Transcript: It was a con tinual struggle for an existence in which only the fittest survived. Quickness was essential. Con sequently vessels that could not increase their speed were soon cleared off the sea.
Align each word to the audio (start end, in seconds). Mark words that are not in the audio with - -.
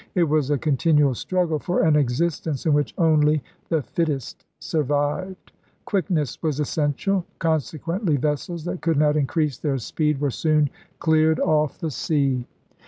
It 0.15 0.23
was 0.23 0.49
a 0.49 0.57
con 0.57 0.77
tinual 0.77 1.15
struggle 1.15 1.59
for 1.59 1.83
an 1.83 1.95
existence 1.95 2.65
in 2.65 2.73
which 2.73 2.95
only 2.97 3.43
the 3.69 3.83
fittest 3.83 4.45
survived. 4.59 5.51
Quickness 5.85 6.41
was 6.41 6.59
essential. 6.59 7.23
Con 7.37 7.59
sequently 7.59 8.19
vessels 8.19 8.65
that 8.65 8.81
could 8.81 8.97
not 8.97 9.15
increase 9.15 9.59
their 9.59 9.77
speed 9.77 10.19
were 10.19 10.31
soon 10.31 10.71
cleared 10.97 11.39
off 11.39 11.77
the 11.77 11.91
sea. 11.91 12.47